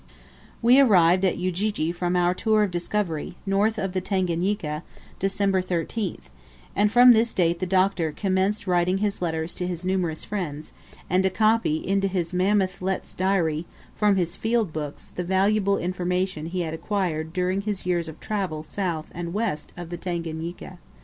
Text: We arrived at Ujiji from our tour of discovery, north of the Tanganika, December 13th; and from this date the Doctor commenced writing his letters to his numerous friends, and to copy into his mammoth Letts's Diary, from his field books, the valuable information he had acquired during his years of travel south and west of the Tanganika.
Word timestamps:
We 0.63 0.79
arrived 0.79 1.23
at 1.25 1.37
Ujiji 1.37 1.91
from 1.91 2.15
our 2.15 2.33
tour 2.33 2.63
of 2.63 2.71
discovery, 2.71 3.35
north 3.45 3.77
of 3.77 3.93
the 3.93 4.01
Tanganika, 4.01 4.81
December 5.19 5.61
13th; 5.61 6.31
and 6.75 6.91
from 6.91 7.11
this 7.13 7.35
date 7.35 7.59
the 7.59 7.67
Doctor 7.67 8.11
commenced 8.11 8.65
writing 8.65 8.97
his 8.97 9.21
letters 9.21 9.53
to 9.53 9.67
his 9.67 9.85
numerous 9.85 10.23
friends, 10.25 10.73
and 11.07 11.21
to 11.21 11.29
copy 11.29 11.85
into 11.85 12.07
his 12.07 12.33
mammoth 12.33 12.81
Letts's 12.81 13.13
Diary, 13.13 13.67
from 13.95 14.15
his 14.15 14.35
field 14.35 14.73
books, 14.73 15.11
the 15.15 15.23
valuable 15.23 15.77
information 15.77 16.47
he 16.47 16.61
had 16.61 16.73
acquired 16.73 17.31
during 17.31 17.61
his 17.61 17.85
years 17.85 18.07
of 18.07 18.19
travel 18.19 18.63
south 18.63 19.09
and 19.11 19.35
west 19.35 19.71
of 19.77 19.91
the 19.91 19.97
Tanganika. 19.97 20.79